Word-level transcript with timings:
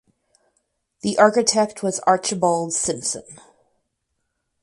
The 1.01 1.19
architect 1.19 1.83
was 1.83 1.99
Archibald 2.07 2.73
Simpson. 2.73 3.37